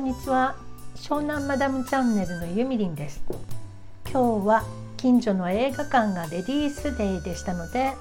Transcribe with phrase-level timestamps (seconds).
[0.00, 0.56] んにちは。
[0.96, 3.22] 湘南マダムチャンネルのゆみりんです。
[4.10, 4.64] 今日は
[4.96, 7.92] 近所の映画館がレディースデーでしたので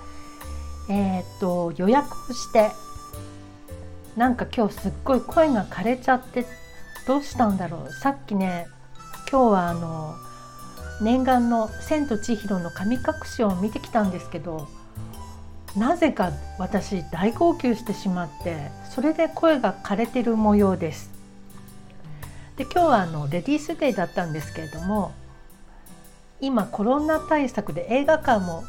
[0.89, 2.71] えー、っと予約をして
[4.15, 6.45] なんか今日すっごい声が枯れちゃって
[7.05, 7.91] どうしたんだろう。
[7.91, 8.67] さっきね
[9.29, 10.15] 今日はあの
[11.01, 14.69] 念願の「千と千尋の神隠し」を見てきたんですけど
[15.75, 21.18] なぜか私大号泣してしまってそれで声が枯れてる模様です。
[22.59, 25.13] で今日はあのレディースデーだったんですけれども
[26.41, 28.65] 今コロナ対策で映画館も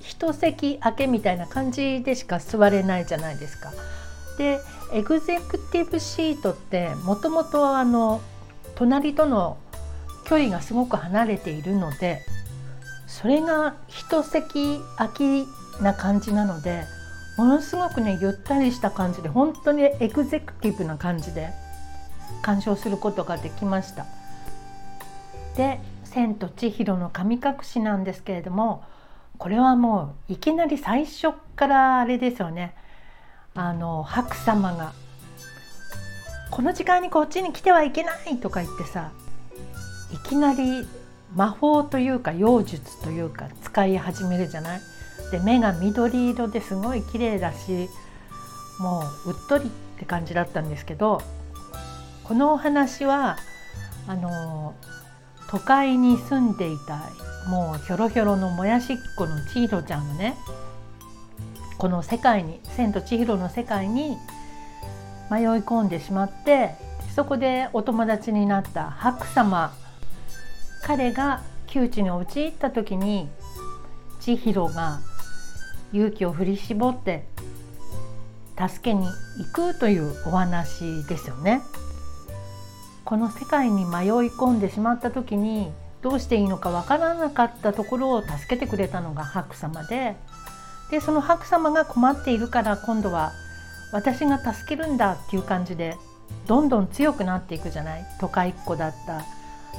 [0.00, 3.70] 一席空けみたいな感じでしか座れないじゃないですか。
[4.38, 4.60] で
[4.94, 8.22] エグゼクティブシートってもともとあの
[8.76, 9.58] 隣との
[10.24, 12.22] 距離がすごく離れているので
[13.06, 15.46] それが一席空き
[15.82, 16.84] な感じなので
[17.36, 21.50] ものすごくねゆったりした感じで本当にエグゼクティブな感じで
[22.44, 24.06] 鑑賞することができました。
[25.56, 28.84] で「千と千尋の神隠し」なんですけれども
[29.38, 32.74] これはもういきなり最初からあれですよね
[33.54, 34.92] あの白様が
[36.50, 39.10] 「この時間にこっちに来てはいけない」とか言ってさ
[40.12, 40.86] いきなり
[41.34, 44.80] 魔法というか妖術というか使い始めるじゃない？
[45.32, 47.88] で目が緑色ですごい綺麗だし
[48.78, 51.22] もううっとりって感じだったんですけど
[52.24, 53.36] このお話は
[54.08, 54.74] あの
[55.50, 57.10] 都会に住んでいた
[57.48, 60.36] もうひょろひょろのもやしっこの千尋ちゃんがね
[61.76, 64.16] この世界に「千と千尋の世界」に
[65.30, 66.74] 迷い込んでしまって
[67.14, 69.72] そこでお友達になった白様
[70.82, 73.28] 彼が窮地に陥った時に
[74.20, 75.00] 千尋が
[75.92, 77.26] 勇気を振り絞って
[78.58, 81.60] 助けに行くというお話ですよね。
[83.04, 85.70] この世界に迷い込んでしまった時に
[86.02, 90.16] どうしていいのかわからなかったところを助けてくれたのが白様で
[90.90, 93.32] でその白様が困っているから今度は
[93.92, 95.96] 私が助けるんだっていう感じで
[96.46, 98.04] どんどん強くなっていくじゃない？
[98.20, 99.22] 都会っ子だった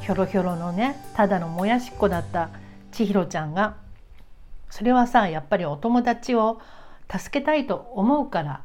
[0.01, 2.49] ひょろひょろのねただのもやしっ子だった
[2.91, 3.75] 千尋ちゃんが。
[4.69, 6.59] それはさやっぱりお友達を
[7.09, 8.61] 助けたいと思うから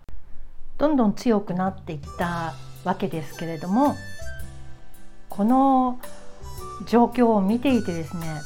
[0.78, 2.54] どんどん強くなっていった
[2.84, 3.94] わけですけれども
[5.40, 5.98] この
[6.86, 8.42] 状況を見ていてですね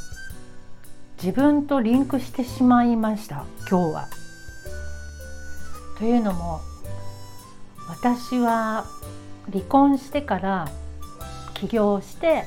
[1.21, 4.09] 自分とリンクしてしまいました今日は。
[5.99, 6.60] というのも
[7.88, 8.87] 私は
[9.50, 10.69] 離婚してから
[11.54, 12.44] 起業して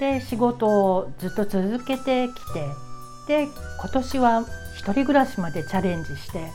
[0.00, 2.66] で仕事をずっと続けてきて
[3.28, 3.48] で
[3.80, 4.46] 今年は
[4.78, 6.50] 一人暮らしまでチャレンジして、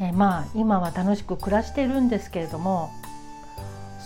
[0.00, 2.92] え、まあ今は楽しく暮らしてるんですけれども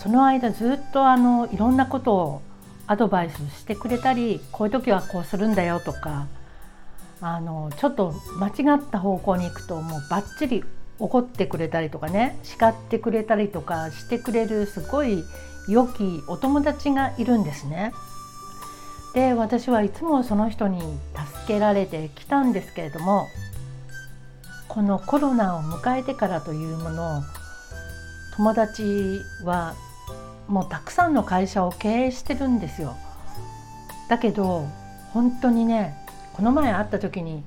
[0.07, 2.41] その間ずっとあのいろんなことを
[2.87, 6.27] アドバイスしてくれたりこういう時はこうするんだよとか
[7.19, 10.63] あのちょっと間違った方向に行くともうバッチリ
[10.97, 15.25] 怒ってくれたりとかね叱ってくれたりとかしてくれるすごい
[15.67, 17.91] 良きお友達がいるんですね。
[19.13, 23.27] で私はいつもその人に助けられてきたんですけれども
[24.69, 27.23] このコロナを迎えてからというもの
[28.37, 29.75] 友達は
[30.47, 32.95] もうたくさんの会社を経営してるんですよ。
[34.07, 34.65] だけど
[35.13, 35.95] 本当にね
[36.33, 37.43] この前会った時に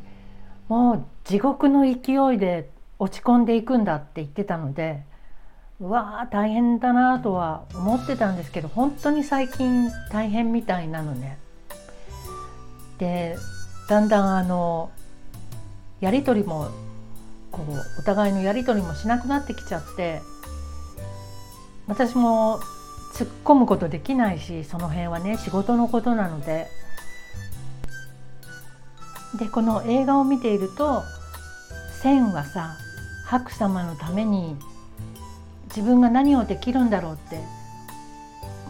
[0.68, 5.02] もう地獄の勢いで落ち込んでいくんだって言ってたので
[5.80, 11.38] うわー大変だなとは思ってたんですけど本当に最近大変みたいなのね。
[12.98, 13.36] で
[13.88, 14.90] だんだんあの
[16.00, 16.68] やり取りも
[17.50, 20.20] こうお互いのやり取りもしなくなってきちゃって
[21.88, 22.60] 私も
[23.12, 26.68] 突っ込むことできないしその辺はね仕事のことなので。
[29.38, 31.04] でこの映画を見ていると
[32.02, 32.76] 千はさ
[33.26, 34.56] 白様のために
[35.68, 37.40] 自分が何をできるんだろうって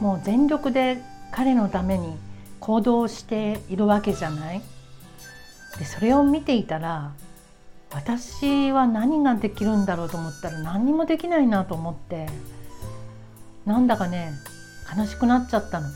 [0.00, 0.98] もう全力で
[1.32, 2.14] 彼のために
[2.58, 4.62] 行動しているわけじゃない。
[5.78, 7.12] でそれを見ていたら
[7.92, 12.28] 私は何ができるんだろうと思ったら何にもできないなと思って。
[13.66, 14.32] なんだかね
[14.96, 15.88] 悲しくなっちゃったの。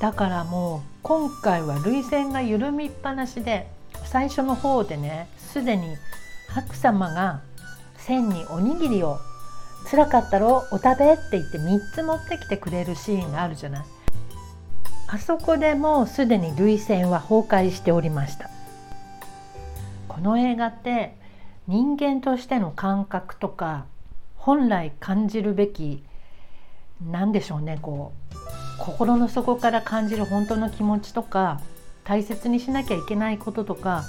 [0.00, 3.68] だからもう今回は涙腺が緩みっぱなしで
[4.04, 5.96] 最初の方でねすでに
[6.48, 7.40] 白様が
[7.96, 9.18] 線におにぎりを
[9.90, 13.84] 「辛かったろお食べ」って言って3つ持ってきてくれるシーンがあるじゃない。
[15.06, 18.50] あそこでもうすでに涙腺は崩壊しておりました。
[20.08, 21.16] この映画って
[21.66, 23.84] 人間としての感覚とか
[24.36, 26.02] 本来感じるべき
[27.02, 28.36] 何でしょうねこう
[28.78, 31.60] 心の底から感じる本当の気持ちとか
[32.04, 34.04] 大切にしなきゃいけないこととか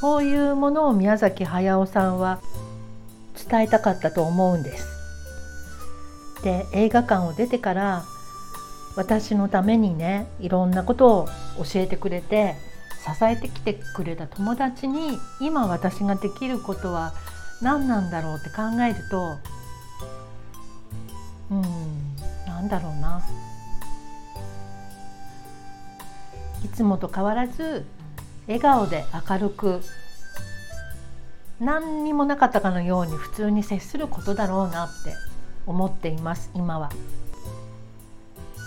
[0.00, 2.40] そういうものを宮崎駿さんは
[3.48, 4.86] 伝えたかったと思うんです。
[6.42, 8.04] で映画館を出てから
[8.94, 11.28] 私のためにねいろんなことを
[11.58, 12.54] 教えてくれて
[13.04, 17.14] 支えてきてくれた友達に今私ができることは
[17.62, 19.36] 何なんだろうって考えると
[22.68, 23.22] だろうな
[26.64, 27.84] いつもと変わらず
[28.46, 29.80] 笑顔で明るく
[31.60, 35.14] 何にもなかったかのように普通に接することだろうなって
[35.66, 36.90] 思っています今は。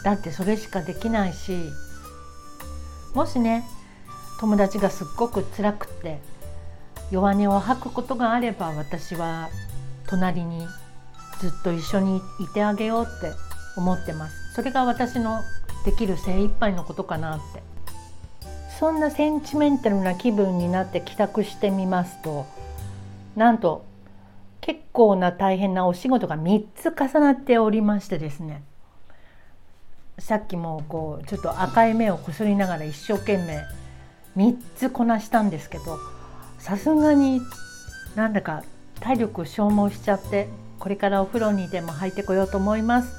[0.03, 1.57] だってそれしかできないし
[3.13, 3.65] もしね
[4.39, 6.19] 友達がすっごく辛くて
[7.11, 9.49] 弱音を吐くことがあれば私は
[10.07, 10.65] 隣に
[11.39, 13.33] ずっと一緒にいてあげようって
[13.75, 14.53] 思ってます。
[14.53, 15.41] それが私の
[15.85, 17.69] できる精一杯のことかなって。
[18.79, 22.45] そんなセンチメンタルな気分になって帰宅してみますと
[23.35, 23.83] なんと
[24.61, 28.63] 結構な大変なお仕事が3つ重なっておりましてですね。
[30.17, 33.65] さっきもこうちょっと赤い目をこすりながら一生懸命
[34.37, 35.97] 3つこなしたんですけど
[36.57, 37.41] さすがに
[38.15, 38.63] なんだか
[39.01, 43.18] 体力消耗しちゃってこれからお風呂にでも入ってこようと思います。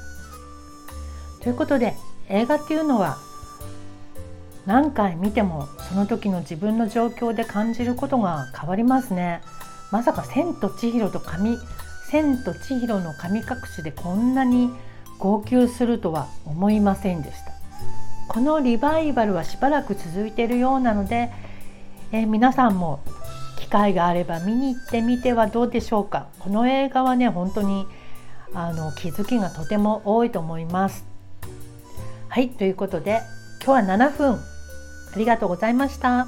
[1.41, 1.95] ということで
[2.29, 3.17] 映画っていうのは
[4.65, 9.41] 何回見てもその時の自分の状況で感じることが変わりますね。
[9.91, 11.57] まさか「千と千尋と神
[12.09, 13.45] 千と千尋の神隠
[13.75, 14.71] し」でこんなに
[15.17, 17.51] 号泣するとは思いませんでした。
[18.27, 21.31] このリバイバルはしばらく続いているようなので、
[22.13, 23.01] えー、皆さんも
[23.57, 26.27] 機会があれば見に行ってみてはどうでしょうか。
[26.39, 27.87] この映画はね本当に
[28.53, 31.10] あの気づきがとても多いと思います。
[32.33, 33.23] はいということで
[33.61, 34.39] 今日は7分あ
[35.17, 36.27] りがとうございました。